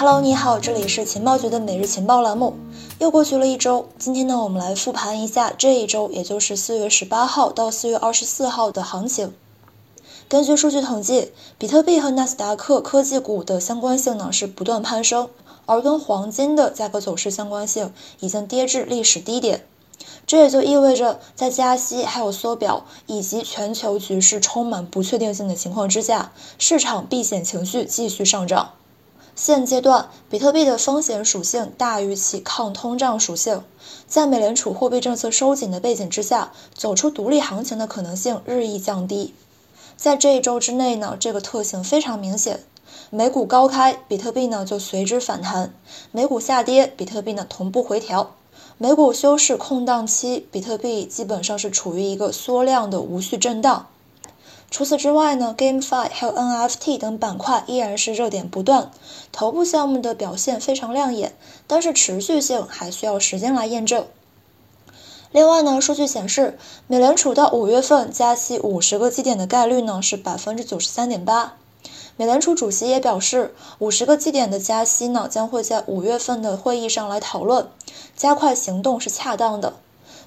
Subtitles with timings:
[0.00, 2.54] Hello，你好，这里是情报局的每日情报栏目。
[3.00, 9.34] 又过去了一周，今天呢，我们来复盘一下这一周，也就是四月十八号到四月二十四号的行情。
[10.28, 15.30] 根据数据统计，比特币和纳斯达克科技股的相关性呢是不断攀升，
[15.66, 19.66] 而跟黄金的价格走势相关性已经跌至历史低点。
[20.28, 28.74] 这也就意味着，在加息、还有缩表以及全球局势充满不确定性的情况之下，市场避险情绪继续上涨。
[29.40, 33.62] 现阶段，比特币的风险属性大于其抗通胀属性，
[34.08, 39.32] 在美联储货币政策收紧的背景之下，走出独立行情的可能性日益降低。
[39.96, 42.64] 在这一周之内呢，这个特性非常明显。
[43.10, 45.68] 美股高开，比特币呢就随之反弹；
[46.10, 48.34] 美股下跌，比特币呢同步回调。
[48.76, 53.86] 美股休市空档期，比特币基本上是处于一个缩量的无序震荡。
[54.70, 58.90] 除此之外呢，GameFi 还有 NFT 等板块依然是热点不断，
[59.32, 61.34] 头部项目的表现非常亮眼，
[61.66, 64.06] 但是持续性还需要时间来验证。
[65.32, 71.56] 另外呢，数据显示，美联储到五月份加息五十个基点的概率呢是百分之九十三点八。
[72.16, 77.68] 美联储主席也表示，五十个基点的加息呢将会在五月份的会议上来讨论，
[78.16, 79.74] 加快行动是恰当的。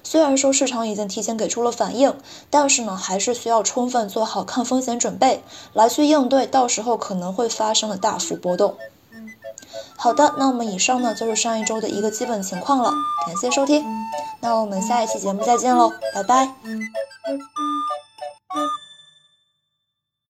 [0.02, 2.14] 虽然说市场已经提前给出了反应，
[2.50, 8.76] 但是呢，还是需要充分做好抗风险准备，来去应对到时候可能会发生的大幅波动。
[9.96, 12.90] 好的，那我们以上呢就是上一周的一个基本情况了，
[13.26, 13.84] 感谢收听，
[14.40, 16.48] 那我们下一期节目再见喽，拜拜。